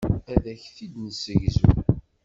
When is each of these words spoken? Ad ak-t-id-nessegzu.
Ad 0.33 0.45
ak-t-id-nessegzu. 0.53 1.67